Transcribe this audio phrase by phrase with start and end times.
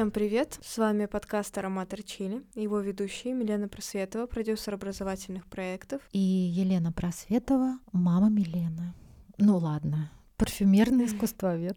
[0.00, 0.58] Всем привет!
[0.62, 6.00] С вами подкаст «Ароматор Чили», его ведущие Милена Просветова, продюсер образовательных проектов.
[6.12, 8.94] И Елена Просветова, мама Милены.
[9.36, 11.76] Ну ладно, парфюмерный искусствовед.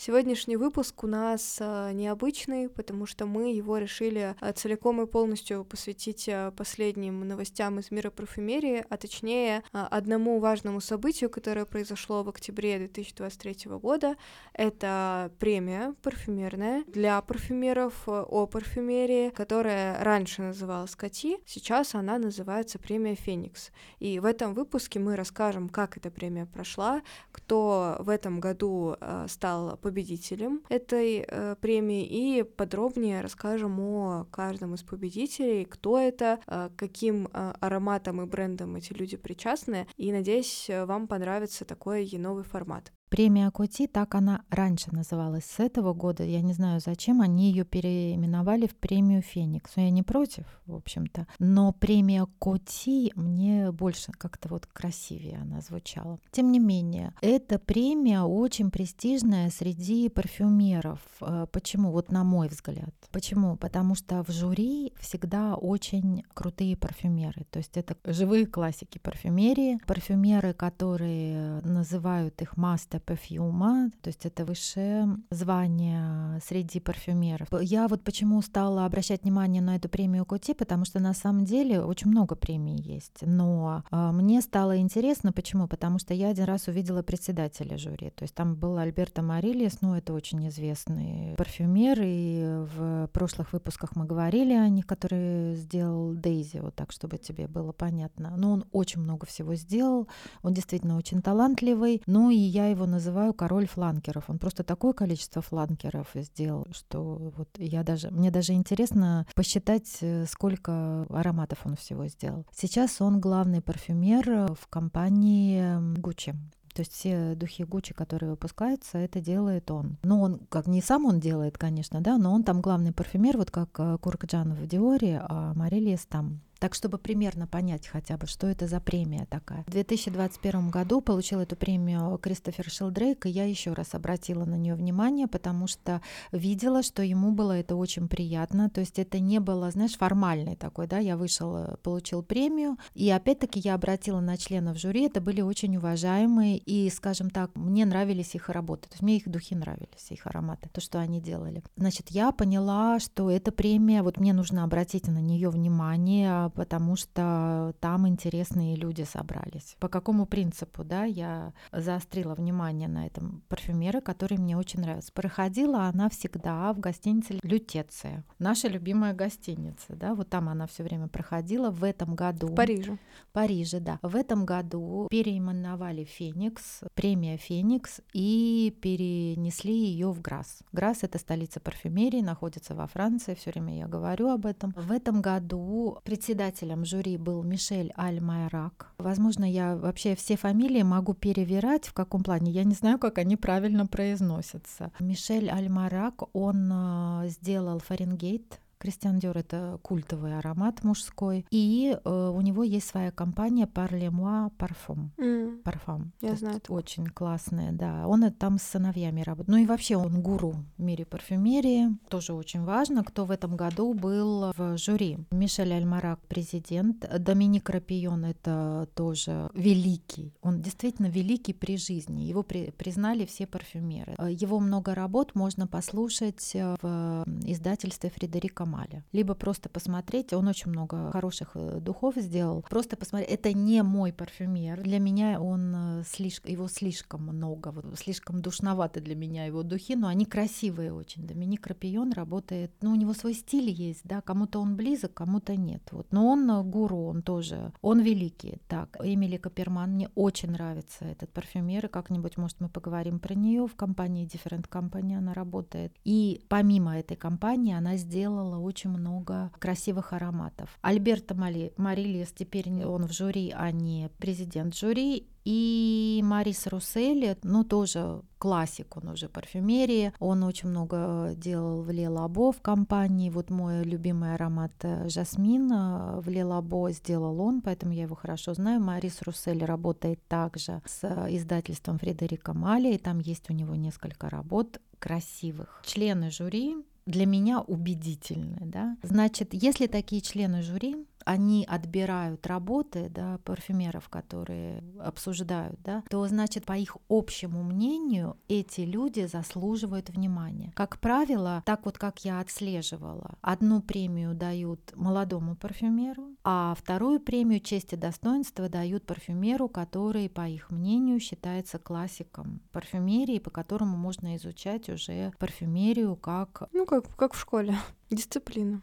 [0.00, 5.64] Сегодняшний выпуск у нас а, необычный, потому что мы его решили а, целиком и полностью
[5.64, 12.28] посвятить а, последним новостям из мира парфюмерии, а точнее одному важному событию, которое произошло в
[12.28, 14.14] октябре 2023 года.
[14.52, 23.16] Это премия парфюмерная для парфюмеров о парфюмерии, которая раньше называлась Кати, сейчас она называется премия
[23.16, 23.72] Феникс.
[23.98, 28.94] И в этом выпуске мы расскажем, как эта премия прошла, кто в этом году
[29.26, 36.68] стал победителем этой э, премии и подробнее расскажем о каждом из победителей, кто это, э,
[36.76, 39.86] каким э, ароматом и брендом эти люди причастны.
[39.96, 42.92] И надеюсь, вам понравится такой новый формат.
[43.08, 46.24] Премия Коти, так она раньше называлась с этого года.
[46.24, 49.76] Я не знаю, зачем они ее переименовали в премию Феникс.
[49.76, 51.26] Но я не против, в общем-то.
[51.38, 56.18] Но премия Коти мне больше как-то вот красивее она звучала.
[56.32, 61.00] Тем не менее, эта премия очень престижная среди парфюмеров.
[61.20, 61.90] Э, почему?
[61.90, 62.94] Вот на мой взгляд.
[63.10, 63.56] Почему?
[63.56, 67.46] Потому что в жюри всегда очень крутые парфюмеры.
[67.50, 69.78] То есть это живые классики парфюмерии.
[69.86, 77.48] Парфюмеры, которые называют их мастер это парфюма, то есть это высшее звание среди парфюмеров.
[77.60, 81.80] Я вот почему стала обращать внимание на эту премию Коти, потому что на самом деле
[81.80, 85.68] очень много премий есть, но э, мне стало интересно, почему?
[85.68, 89.94] Потому что я один раз увидела председателя жюри, то есть там был Альберто Марильес, ну
[89.94, 96.58] это очень известный парфюмер, и в прошлых выпусках мы говорили о них, который сделал Дейзи,
[96.58, 98.34] вот так, чтобы тебе было понятно.
[98.36, 100.08] Но он очень много всего сделал,
[100.42, 104.24] он действительно очень талантливый, ну и я его называю король фланкеров.
[104.28, 110.26] Он просто такое количество фланкеров сделал, что вот я даже, мне даже интересно посчитать, э,
[110.26, 112.46] сколько ароматов он всего сделал.
[112.52, 115.62] Сейчас он главный парфюмер в компании
[115.98, 116.34] Gucci.
[116.78, 119.98] То есть все духи Гуччи, которые выпускаются, это делает он.
[120.04, 123.50] Ну, он, как не сам он делает, конечно, да, но он там главный парфюмер, вот
[123.50, 128.46] как э, Куркджан в Диоре, а Марильес там так, чтобы примерно понять хотя бы, что
[128.46, 129.64] это за премия такая.
[129.66, 134.74] В 2021 году получил эту премию Кристофер Шилдрейк, и я еще раз обратила на нее
[134.74, 136.00] внимание, потому что
[136.32, 138.70] видела, что ему было это очень приятно.
[138.70, 143.08] То есть это не было, знаешь, формальный такой, да, я вышел, э, получил премию, и
[143.10, 148.34] опять-таки я обратила на членов жюри, это были очень уважаемые, и, скажем так, мне нравились
[148.34, 151.62] их работы, то есть мне их духи нравились, их ароматы, то, что они делали.
[151.76, 157.74] Значит, я поняла, что эта премия, вот мне нужно обратить на нее внимание, потому что
[157.80, 159.76] там интересные люди собрались.
[159.78, 165.12] По какому принципу, да, я заострила внимание на этом парфюмеры, который мне очень нравится.
[165.12, 171.08] Проходила она всегда в гостинице Лютеция, наша любимая гостиница, да, вот там она все время
[171.08, 172.48] проходила в этом году.
[172.48, 172.98] В Париже.
[173.28, 173.98] В Париже, да.
[174.02, 180.60] В этом году переименовали Феникс, премия Феникс, и перенесли ее в Грасс.
[180.72, 184.72] Грасс— это столица парфюмерии, находится во Франции, все время я говорю об этом.
[184.76, 188.92] В этом году председатель председателем жюри был Мишель Аль-Майрак.
[188.98, 192.52] Возможно, я вообще все фамилии могу перевирать, в каком плане.
[192.52, 194.92] Я не знаю, как они правильно произносятся.
[195.00, 201.46] Мишель Аль-Майрак, он э, сделал Фаренгейт, Кристиан Диор— это культовый аромат мужской.
[201.50, 205.10] И э, у него есть своя компания Parle-moi Parfum.
[205.18, 205.62] Mm.
[205.62, 206.10] Parfum.
[206.20, 206.60] Я знаю.
[206.68, 208.06] Очень классная, да.
[208.06, 209.48] Он там с сыновьями работает.
[209.48, 211.96] Ну и вообще он гуру в мире парфюмерии.
[212.08, 215.18] Тоже очень важно, кто в этом году был в жюри.
[215.30, 217.08] Мишель Альмарак— президент.
[217.18, 220.32] Доминик Рапион— это тоже великий.
[220.42, 222.22] Он действительно великий при жизни.
[222.22, 224.14] Его при, признали все парфюмеры.
[224.30, 229.04] Его много работ можно послушать в издательстве Фредерика Камаля.
[229.12, 232.64] Либо просто посмотреть, он очень много хороших э, духов сделал.
[232.68, 234.82] Просто посмотреть, это не мой парфюмер.
[234.82, 239.96] Для меня он э, слишком, его слишком много, вот, слишком душноваты для меня его духи,
[239.96, 241.26] но они красивые очень.
[241.26, 245.82] Доминик Рапион работает, ну, у него свой стиль есть, да, кому-то он близок, кому-то нет.
[245.90, 246.06] Вот.
[246.10, 248.60] Но он э, гуру, он тоже, он великий.
[248.68, 253.66] Так, Эмили Каперман, мне очень нравится этот парфюмер, и как-нибудь, может, мы поговорим про нее
[253.66, 255.92] в компании Different Company она работает.
[256.04, 260.78] И помимо этой компании она сделала очень много красивых ароматов.
[260.82, 268.20] Альберто Марильес, теперь он в жюри, а не президент жюри, и Марис Русселли, ну тоже
[268.36, 274.34] классик, он уже парфюмерии, он очень много делал в Лелабо в компании, вот мой любимый
[274.34, 278.82] аромат э, жасмин э, в Лелабо сделал он, поэтому я его хорошо знаю.
[278.82, 284.80] Марис Русселли работает также с издательством Фредерика Мали, и там есть у него несколько работ
[284.98, 285.80] красивых.
[285.86, 286.76] Члены жюри
[287.08, 288.58] для меня убедительны.
[288.60, 288.96] Да?
[289.02, 296.64] Значит, если такие члены жюри они отбирают работы да, парфюмеров, которые обсуждают, да, то значит,
[296.64, 300.72] по их общему мнению, эти люди заслуживают внимания.
[300.74, 307.60] Как правило, так вот как я отслеживала, одну премию дают молодому парфюмеру, а вторую премию
[307.60, 314.34] честь и достоинства дают парфюмеру, который, по их мнению, считается классиком парфюмерии, по которому можно
[314.36, 316.70] изучать уже парфюмерию как...
[316.72, 317.76] Ну, как, как в школе.
[318.10, 318.80] Дисциплина.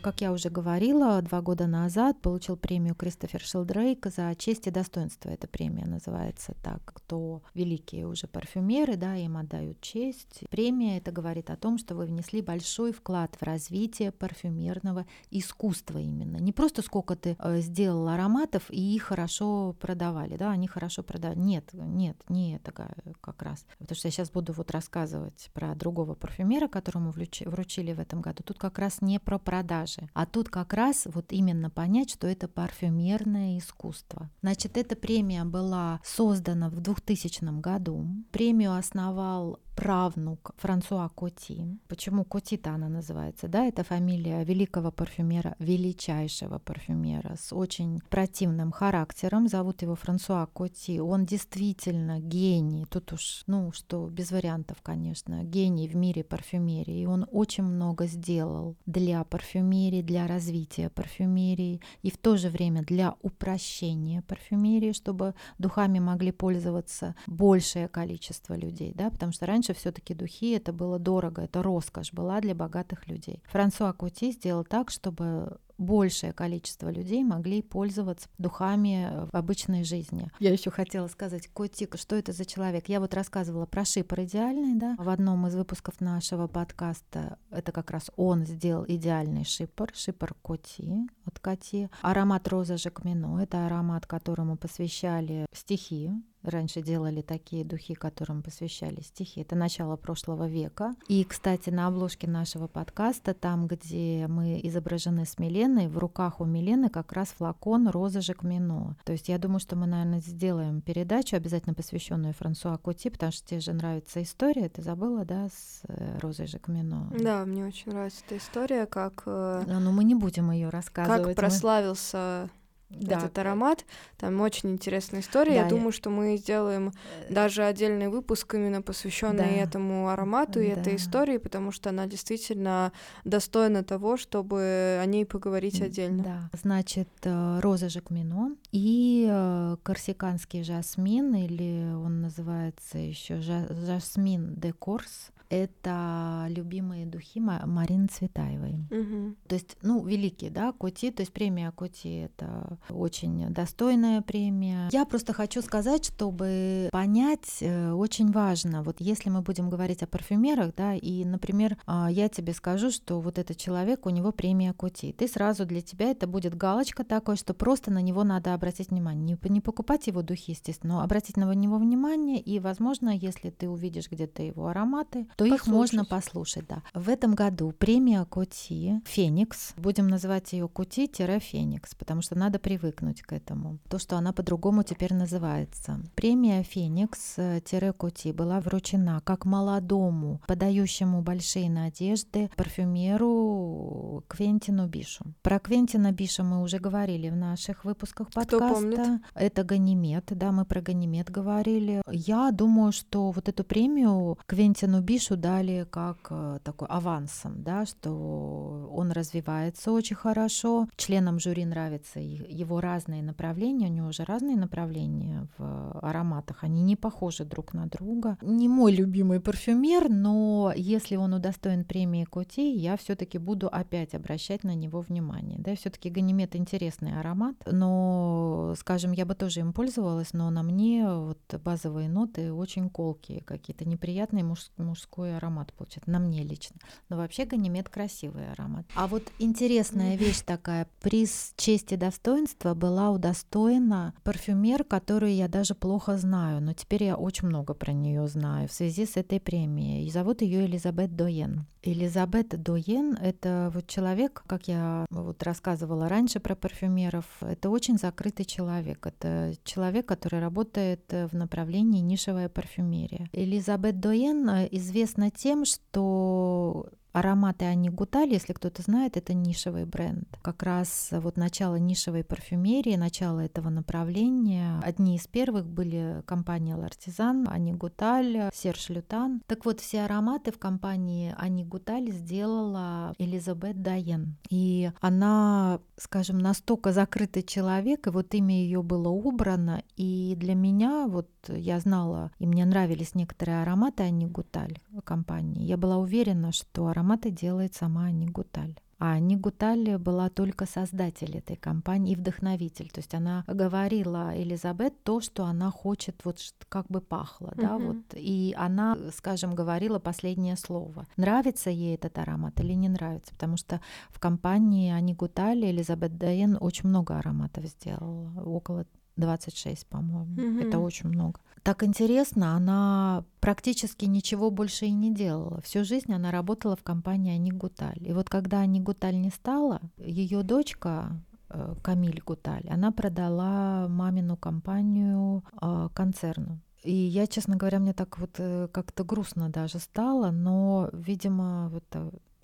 [0.00, 5.28] Как я уже говорила, два года назад получил премию Кристофер Шелдрейк за честь и достоинство.
[5.28, 6.80] Эта премия называется так.
[6.94, 10.44] Кто великие уже парфюмеры, да, им отдают честь.
[10.50, 16.36] Премия это говорит о том, что вы внесли большой вклад в развитие парфюмерного искусства именно.
[16.36, 21.38] Не просто сколько ты э, сделал ароматов и их хорошо продавали, да, они хорошо продавали.
[21.40, 22.72] Нет, нет, не это
[23.20, 23.66] как раз.
[23.78, 28.44] Потому что я сейчас буду вот рассказывать про другого парфюмера, которому вручили в этом году.
[28.44, 30.10] Тут как раз не про продажи продажи.
[30.14, 34.30] А тут как раз вот именно понять, что это парфюмерное искусство.
[34.42, 38.06] Значит, эта премия была создана в 2000 году.
[38.30, 41.78] Премию основал правнук Франсуа Коти.
[41.86, 43.46] Почему Коти-то она называется?
[43.46, 49.46] Да, это фамилия великого парфюмера, величайшего парфюмера с очень противным характером.
[49.46, 50.98] Зовут его Франсуа Коти.
[50.98, 52.86] Он действительно гений.
[52.86, 57.02] Тут уж, ну, что без вариантов, конечно, гений в мире парфюмерии.
[57.02, 62.82] И он очень много сделал для парфюмерии, для развития парфюмерии и в то же время
[62.82, 69.74] для упрощения парфюмерии, чтобы духами могли пользоваться большее количество людей, да, потому что раньше раньше
[69.74, 73.42] все-таки духи это было дорого, это роскошь была для богатых людей.
[73.50, 80.28] Франсуа Кути сделал так, чтобы большее количество людей могли пользоваться духами в обычной жизни.
[80.40, 82.88] Я еще хотела сказать, Котик, что это за человек?
[82.88, 87.38] Я вот рассказывала про шипр идеальный, да, в одном из выпусков нашего подкаста.
[87.50, 91.88] Это как раз он сделал идеальный шипр, шипр Коти от Коти.
[92.02, 96.10] Аромат роза Жакмино, это аромат, которому посвящали стихи
[96.50, 99.40] раньше делали такие духи, которым посвящали стихи.
[99.40, 100.94] Это начало прошлого века.
[101.08, 106.44] И, кстати, на обложке нашего подкаста, там, где мы изображены с Миленой, в руках у
[106.44, 108.96] Милены как раз флакон розы Жакмино.
[109.04, 113.46] То есть я думаю, что мы, наверное, сделаем передачу, обязательно посвященную Франсуа Кути, потому что
[113.46, 114.68] тебе же нравится история.
[114.68, 117.12] Ты забыла, да, с э, розой Жакмино?
[117.18, 119.22] Да, мне очень нравится эта история, как...
[119.26, 121.36] Э, да, но мы не будем ее рассказывать.
[121.36, 122.48] Как прославился
[122.90, 123.18] да.
[123.18, 123.84] этот аромат.
[124.16, 125.54] Там очень интересная история.
[125.54, 126.92] Да, я думаю, что мы сделаем
[127.28, 129.62] э, даже отдельный выпуск именно посвященный да.
[129.62, 130.80] этому аромату и да.
[130.80, 132.92] этой истории, потому что она действительно
[133.24, 136.22] достойна того, чтобы о ней поговорить отдельно.
[136.22, 136.50] Да.
[136.58, 145.30] Значит, э, роза Жакмино и э, корсиканский жасмин, или он называется еще жасмин де Корс
[145.50, 148.86] это любимые духи Марины Цветаевой.
[148.90, 149.34] Угу.
[149.48, 154.88] То есть, ну, великие, да, Коти, то есть премия Коти— это очень достойная премия.
[154.92, 160.06] Я просто хочу сказать, чтобы понять, э, очень важно, вот если мы будем говорить о
[160.06, 164.72] парфюмерах, да, и, например, а, я тебе скажу, что вот этот человек, у него премия
[164.72, 168.90] Коти, ты сразу для тебя это будет галочка такой, что просто на него надо обратить
[168.90, 169.24] внимание.
[169.24, 173.68] Не, не покупать его духи, естественно, но обратить на него внимание, и, возможно, если ты
[173.68, 175.66] увидишь где-то его ароматы, то послушать.
[175.66, 176.82] их можно послушать, да.
[176.94, 183.32] В этом году премия Коти Феникс, будем называть ее Кути-Феникс, потому что надо привыкнуть к
[183.32, 183.78] этому.
[183.88, 186.00] То, что она по-другому теперь называется.
[186.16, 195.24] Премия Феникс-Кути была вручена как молодому, подающему большие надежды парфюмеру Квентину Бишу.
[195.42, 198.56] Про Квентина Биша мы уже говорили в наших выпусках подкаста.
[198.56, 199.22] Кто помнит?
[199.34, 202.02] Это Ганимед, да, мы про Ганимед говорили.
[202.10, 207.84] Я думаю, что вот эту премию Квентину Бишу Мишу дали как э, такой авансом, да,
[207.86, 210.88] что он развивается очень хорошо.
[210.96, 216.96] Членам жюри нравятся его разные направления, у него уже разные направления в ароматах, они не
[216.96, 218.38] похожи друг на друга.
[218.42, 224.64] Не мой любимый парфюмер, но если он удостоен премии Коти, я все-таки буду опять обращать
[224.64, 225.58] на него внимание.
[225.58, 231.06] Да, все-таки Ганимед интересный аромат, но, скажем, я бы тоже им пользовалась, но на мне
[231.06, 236.76] вот базовые ноты очень колкие, какие-то неприятные муж- мужской такой аромат получается, на мне лично.
[237.08, 238.86] Но вообще Ганимед красивый аромат.
[238.94, 245.74] А вот интересная вещь такая, приз чести и достоинства была удостоена парфюмер, которую я даже
[245.74, 250.06] плохо знаю, но теперь я очень много про нее знаю в связи с этой премией.
[250.06, 251.66] И зовут ее Элизабет Доен.
[251.82, 258.44] Элизабет Доен— это вот человек, как я вот рассказывала раньше про парфюмеров, это очень закрытый
[258.44, 259.06] человек.
[259.06, 263.28] Это человек, который работает в направлении нишевая парфюмерия.
[263.32, 270.28] Элизабет Доен известна тем, что Ароматы Ани Гуталь, если кто-то знает, это нишевый бренд.
[270.42, 274.80] Как раз вот начало нишевой парфюмерии, начало этого направления.
[274.82, 279.42] Одни из первых были компания L'Artisan, Ани Гуталь, Серж Лютан.
[279.46, 284.36] Так вот, все ароматы в компании Ани Гуталь сделала Элизабет Дайен.
[284.50, 289.82] И она, скажем, настолько закрытый человек, и вот имя ее было убрано.
[289.96, 295.64] И для меня, вот я знала, и мне нравились некоторые ароматы Ани Гуталь компании.
[295.64, 298.74] Я была уверена, что ароматы делает сама Ани Гуталь.
[298.98, 302.90] А Ани Гуталь была только создатель этой компании и вдохновитель.
[302.90, 307.60] То есть она говорила Элизабет то, что она хочет, вот как бы пахло, uh-huh.
[307.60, 307.96] да, вот.
[308.14, 311.06] И она, скажем, говорила последнее слово.
[311.16, 313.32] Нравится ей этот аромат или не нравится?
[313.34, 318.84] Потому что в компании Ани Гуталь Элизабет Дайен очень много ароматов сделала, около
[319.18, 320.32] 26, по-моему.
[320.32, 320.66] Угу.
[320.66, 321.40] Это очень много.
[321.62, 325.60] Так интересно, она практически ничего больше и не делала.
[325.60, 327.98] Всю жизнь она работала в компании Ани Гуталь.
[328.00, 331.20] И вот когда Ани Гуталь не стала, ее дочка
[331.50, 336.60] э, Камиль Гуталь, она продала мамину компанию э, концерну.
[336.84, 341.84] И я, честно говоря, мне так вот э, как-то грустно даже стало, но, видимо, вот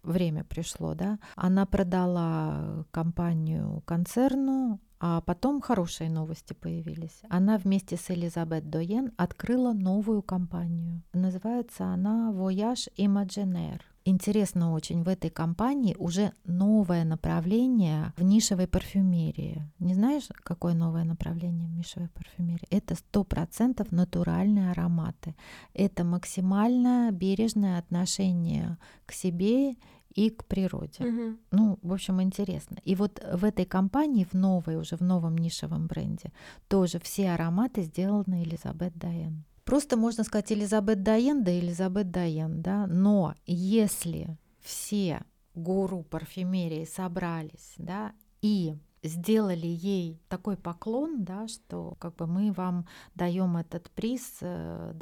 [0.03, 1.19] время пришло, да.
[1.37, 7.21] Она продала компанию концерну, а потом хорошие новости появились.
[7.29, 11.03] Она вместе с Элизабет Доен открыла новую компанию.
[11.13, 13.83] Называется она Voyage Imaginaire.
[14.07, 19.71] Интересно очень, в этой компании уже новое направление в нишевой парфюмерии.
[19.79, 22.67] Не знаешь, какое новое направление в нишевой парфюмерии?
[22.71, 25.35] Это сто процентов натуральные ароматы.
[25.75, 29.77] Это максимально бережное отношение к себе
[30.15, 31.05] и к природе.
[31.05, 31.37] Угу.
[31.51, 32.79] Ну, в общем, интересно.
[32.85, 36.33] И вот в этой компании, в новой, уже в новом нишевом бренде,
[36.69, 39.45] тоже все ароматы сделаны Элизабет Дайен.
[39.65, 45.23] Просто можно сказать Элизабет Дайен, да Элизабет Дайен, да, но если все
[45.55, 52.87] гуру парфюмерии собрались, да, и сделали ей такой поклон, да, что как бы мы вам
[53.15, 54.93] даем этот приз э,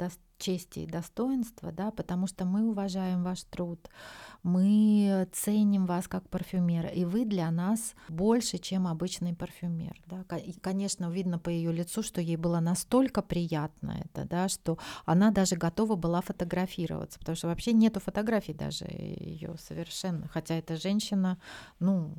[0.43, 3.89] чести и достоинства, да, потому что мы уважаем ваш труд,
[4.43, 10.01] мы ценим вас как парфюмера, и вы для нас больше, чем обычный парфюмер.
[10.07, 10.37] Да.
[10.37, 15.31] И, конечно, видно по ее лицу, что ей было настолько приятно это, да, что она
[15.31, 21.37] даже готова была фотографироваться, потому что вообще нету фотографий даже ее совершенно, хотя эта женщина,
[21.79, 22.13] ну,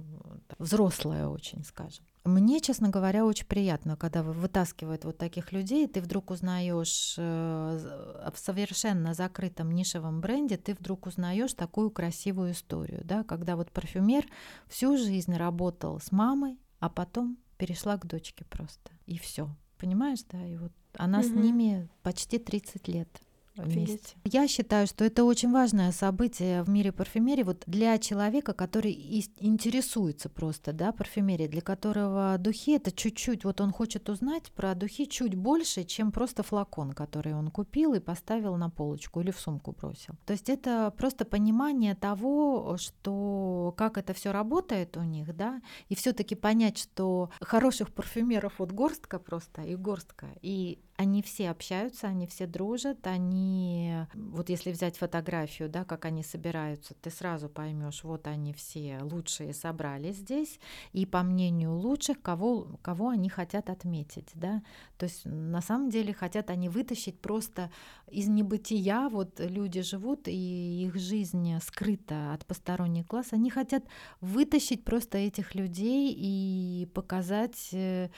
[0.59, 2.05] взрослая очень, скажем.
[2.25, 8.39] Мне, честно говоря, очень приятно, когда вытаскивают вот таких людей, ты вдруг узнаешь э, в
[8.39, 14.27] совершенно закрытом нишевом бренде, ты вдруг узнаешь такую красивую историю, да, когда вот парфюмер
[14.69, 20.47] всю жизнь работал с мамой, а потом перешла к дочке просто, и все, понимаешь, да,
[20.47, 21.29] и вот она угу.
[21.29, 23.21] с ними почти 30 лет
[23.57, 24.17] вместе.
[24.25, 28.93] Я считаю, что это очень важное событие в мире парфюмерии вот для человека, который
[29.39, 35.07] интересуется просто, да, парфюмерией, для которого духи это чуть-чуть, вот он хочет узнать про духи
[35.07, 39.73] чуть больше, чем просто флакон, который он купил и поставил на полочку или в сумку
[39.73, 40.15] бросил.
[40.27, 45.95] То есть это просто понимание того, что как это все работает у них, да, и
[45.95, 52.27] все-таки понять, что хороших парфюмеров вот горстка просто и горстка, и они все общаются, они
[52.27, 58.27] все дружат, они, вот если взять фотографию, да, как они собираются, ты сразу поймешь, вот
[58.29, 60.61] они все лучшие собрались здесь,
[60.93, 64.63] и по мнению лучших, кого, кого они хотят отметить, да,
[64.97, 67.71] то есть на самом деле хотят они вытащить просто
[68.09, 73.85] из небытия, вот люди живут, и их жизнь скрыта от посторонних глаз, они хотят
[74.21, 78.11] вытащить просто этих людей и показать, э,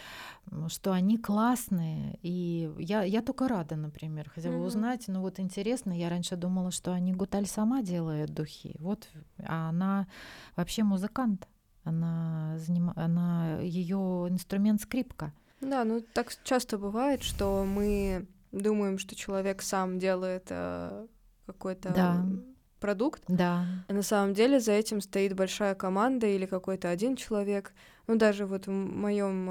[0.68, 4.66] что они классные, и я, я только рада, например, хотя бы mm-hmm.
[4.66, 5.04] узнать.
[5.08, 8.76] Ну вот интересно, я раньше думала, что они Гуталь сама делает духи.
[8.78, 9.08] Вот,
[9.38, 10.06] а она
[10.56, 11.49] вообще музыкант.
[11.85, 12.92] Она, заним...
[12.96, 15.32] она ее инструмент скрипка.
[15.61, 21.06] Да, ну так часто бывает, что мы думаем, что человек сам делает э,
[21.46, 22.26] какой-то да.
[22.80, 23.23] продукт.
[23.28, 23.64] Да.
[23.88, 27.73] А на самом деле за этим стоит большая команда или какой-то один человек.
[28.06, 29.46] Ну, даже вот в моем,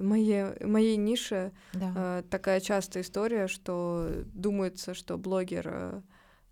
[0.00, 1.92] моей, моей нише да.
[1.96, 6.00] Э, такая частая история, что думается, что блогер э,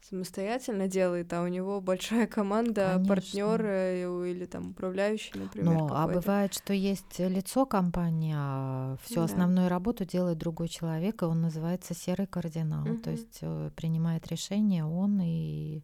[0.08, 5.74] самостоятельно делает, а у него большая команда, партнеры или там управляющий, например.
[5.74, 9.24] Ну, а бывает, что есть лицо компании, а всю да.
[9.24, 12.84] основную работу делает другой человек, и он называется серый кардинал.
[12.84, 12.98] Угу.
[12.98, 15.82] То есть э, принимает решение он и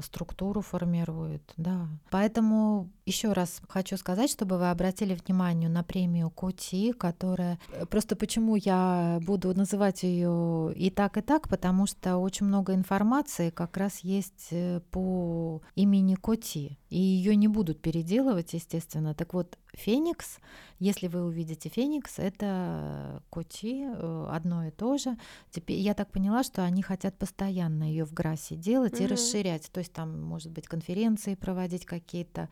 [0.00, 1.88] структуру формирует, да.
[2.10, 8.16] Поэтому еще раз хочу сказать, чтобы вы обратили внимание на премию Кути, которая э, просто
[8.16, 13.76] почему я буду называть ее и так и так, потому что очень много информации как
[13.76, 19.14] раз есть э, по имени Коти, и ее не будут переделывать, естественно.
[19.14, 20.38] Так вот, Феникс,
[20.78, 25.16] если вы увидите Феникс, это Коти, э, одно и то же.
[25.50, 29.04] Теперь я так поняла, что они хотят постоянно ее в Грасе делать mm-hmm.
[29.04, 29.70] и расширять.
[29.70, 32.48] То есть там, может быть, конференции проводить какие-то,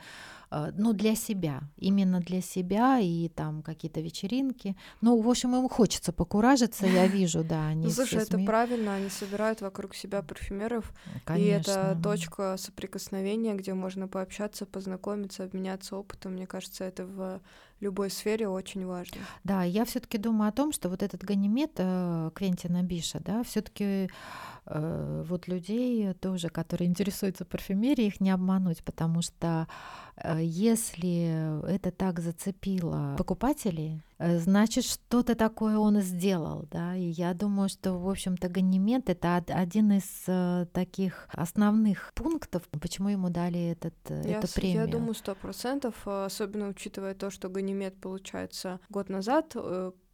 [0.51, 4.77] э, ну, для себя, именно для себя и там какие-то вечеринки.
[5.01, 7.69] Ну, в общем, им хочется покуражиться, я вижу, да.
[7.69, 10.93] Они ну, слушай, это правильно, они собирают вокруг себя парфюмеров,
[11.37, 16.33] и это точка соприкосновения, где можно пообщаться, познакомиться, обменяться опытом.
[16.33, 17.41] Мне кажется, это в
[17.81, 19.19] любой сфере очень важно.
[19.45, 24.09] Да, я все-таки думаю о том, что вот этот ганимед э, Квентина Биша, да, все-таки
[24.67, 29.69] э, вот людей тоже, которые интересуются парфюмерией, их не обмануть, потому что
[30.17, 37.35] э, если это так зацепило покупателей, э, значит, что-то такое он сделал, да, и я
[37.35, 43.73] думаю, что, в общем-то, Ганимед— это один из э, таких основных пунктов, почему ему дали
[43.73, 44.83] этот, я, эту премию.
[44.83, 49.55] Я думаю, сто процентов, особенно учитывая то, что Ганимед, получается, год назад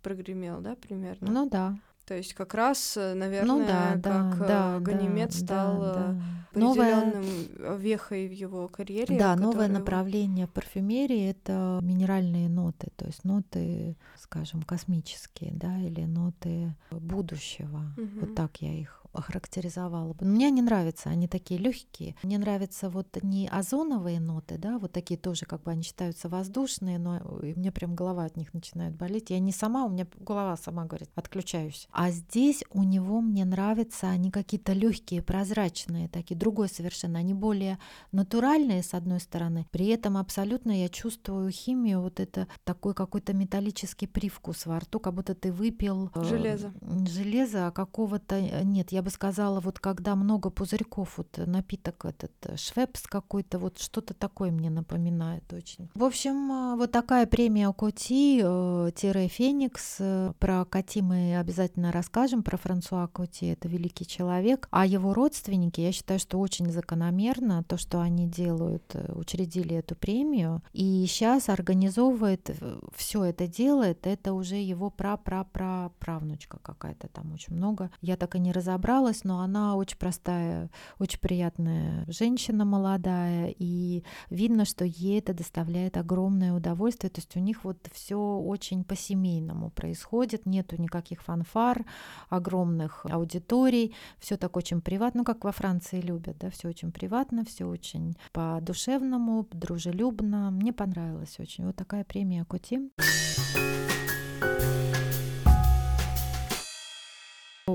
[0.02, 1.30] прогремел, да, примерно?
[1.30, 1.76] Ну да.
[2.06, 5.94] То есть как раз, э, наверное, ну, да, как э, да, Ганимед да, стал да,
[5.94, 6.16] да.
[6.50, 7.24] определенным
[7.58, 7.76] новая...
[7.78, 9.18] вехой в его карьере.
[9.18, 16.74] Да, новое направление парфюмерии это минеральные ноты, то есть ноты, скажем, космические, да, или ноты
[16.90, 17.92] будущего.
[17.96, 18.20] Угу.
[18.20, 20.24] Вот так я их охарактеризовала бы.
[20.24, 22.14] Мне не нравятся, они такие легкие.
[22.22, 26.98] Мне нравятся вот не озоновые ноты, да, вот такие тоже как бы они считаются воздушные,
[26.98, 29.30] но и мне прям голова от них начинает болеть.
[29.30, 31.88] Я не сама, у меня голова сама говорит, отключаюсь.
[31.92, 37.78] А здесь у него мне нравятся, они какие-то легкие, прозрачные, такие, другой совершенно, они более
[38.12, 44.06] натуральные с одной стороны, при этом абсолютно я чувствую химию, вот это такой какой-то металлический
[44.06, 46.72] привкус во рту, как будто ты выпил э, железо,
[47.06, 52.56] железо, а какого-то нет, я бы сказала, вот когда много пузырьков, вот напиток этот, э,
[52.56, 55.90] швепс какой-то, вот что-то такое мне напоминает очень.
[55.94, 59.96] В общем, э, вот такая премия Коти-Феникс.
[59.98, 64.68] Э, про Коти мы обязательно расскажем, про Франсуа Коти, это великий человек.
[64.70, 70.62] А его родственники, я считаю, что очень закономерно то, что они делают, учредили эту премию,
[70.72, 72.50] и сейчас организовывает
[72.94, 77.90] все это делает, это уже его пра-пра-пра-правнучка какая-то там очень много.
[78.00, 84.04] Я так и не разобрала, разобралась, но она очень простая, очень приятная женщина молодая, и
[84.30, 87.10] видно, что ей это доставляет огромное удовольствие.
[87.10, 91.84] То есть у них вот все очень по-семейному происходит, нету никаких фанфар,
[92.28, 97.44] огромных аудиторий, все так очень приватно, ну как во Франции любят, да, все очень приватно,
[97.44, 100.50] все очень по-душевному, дружелюбно.
[100.50, 101.66] Мне понравилось очень.
[101.66, 102.80] Вот такая премия Коти.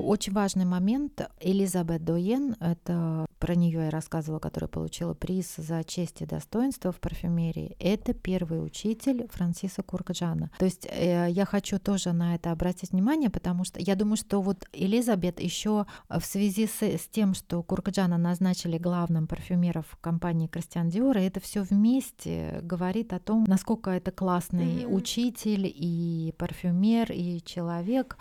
[0.00, 1.20] Очень важный момент.
[1.40, 7.00] Элизабет Доен, это про нее я рассказывала, которая получила приз за честь и достоинство в
[7.00, 7.76] парфюмерии.
[7.78, 10.50] Это первый учитель Франсиса Куркджана.
[10.58, 14.40] То есть э, я хочу тоже на это обратить внимание, потому что я думаю, что
[14.42, 20.88] вот Элизабет еще в связи с, с тем, что Куркджана назначили главным парфюмером компании Кристиан
[20.88, 24.94] Диора, это все вместе говорит о том, насколько это классный mm-hmm.
[24.94, 28.18] учитель и парфюмер и человек.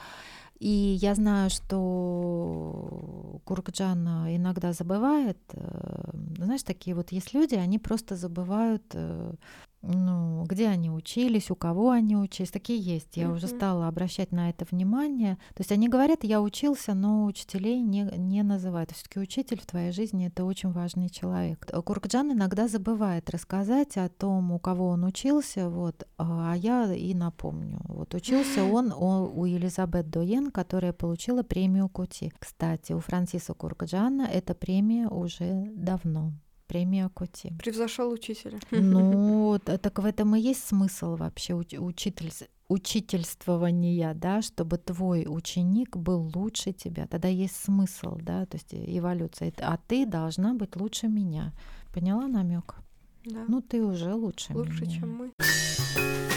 [0.59, 8.15] И я знаю, что Куркджан иногда забывает, э, знаешь, такие вот есть люди, они просто
[8.15, 9.33] забывают э,
[9.81, 13.15] ну, где они учились, у кого они учились, такие есть.
[13.15, 13.35] Я mm-hmm.
[13.35, 15.35] уже стала обращать на это внимание.
[15.53, 18.91] То есть они говорят, я учился, но учителей не, не называют.
[18.91, 21.65] Все-таки учитель в твоей жизни это очень важный человек.
[21.85, 27.79] Куркджан иногда забывает рассказать о том, у кого он учился, вот, а я и напомню.
[27.87, 32.33] Вот учился он у Елизабет Доен, которая получила премию Кути.
[32.39, 36.33] Кстати, у Франсиса Куркджана эта премия уже давно
[36.67, 37.53] премия Коти.
[37.60, 38.60] Превзошел учителя.
[38.71, 42.32] Ну, так в этом и есть смысл вообще учитель,
[42.69, 47.08] учительствования, да, чтобы твой ученик был лучше тебя.
[47.08, 49.53] Тогда есть смысл, да, то есть эволюция.
[49.60, 51.53] А ты должна быть лучше меня.
[51.93, 52.75] Поняла намек?
[53.25, 53.45] Да.
[53.47, 54.99] Ну, ты уже лучше, лучше меня.
[54.99, 56.37] Чем мы.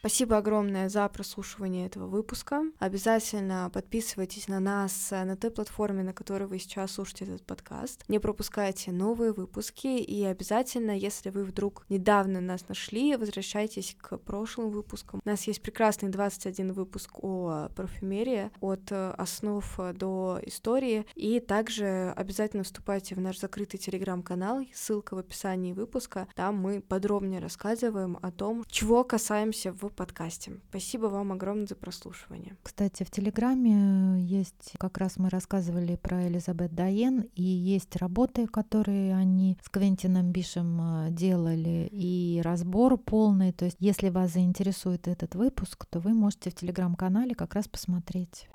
[0.00, 2.62] Спасибо огромное за прослушивание этого выпуска.
[2.78, 8.02] Обязательно подписывайтесь на нас на той платформе, на которой вы сейчас слушаете этот подкаст.
[8.08, 14.70] Не пропускайте новые выпуски и обязательно, если вы вдруг недавно нас нашли, возвращайтесь к прошлым
[14.70, 15.20] выпускам.
[15.22, 22.62] У нас есть прекрасный 21 выпуск о парфюмерии, от основ до истории, и также обязательно
[22.62, 26.26] вступайте в наш закрытый телеграм-канал, ссылка в описании выпуска.
[26.34, 30.52] Там мы подробнее рассказываем о том, чего касаемся в подкасте.
[30.70, 32.56] Спасибо вам огромное за прослушивание.
[32.62, 39.14] Кстати, в Телеграме есть, как раз мы рассказывали про Элизабет Дайен, и есть работы, которые
[39.14, 43.52] они с Квентином Бишем э, делали, и разбор полный.
[43.52, 48.48] То есть, если вас заинтересует этот выпуск, то вы можете в Телеграм-канале как раз посмотреть.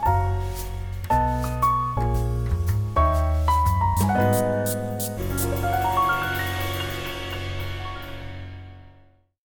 [4.07, 5.14] thank you